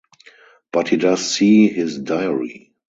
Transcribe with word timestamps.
But 0.73 0.87
he 0.89 0.97
does 0.97 1.23
see 1.35 1.67
his 1.67 1.99
diary. 1.99 2.73